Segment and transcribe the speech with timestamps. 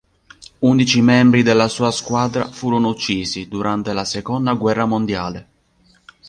[0.59, 5.47] Undici membri della sua squadra furono uccisi durante la seconda guerra mondiale.